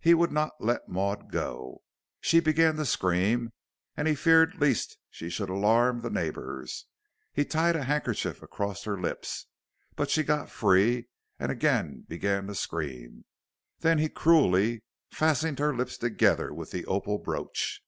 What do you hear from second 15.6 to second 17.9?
her lips together with the opal brooch."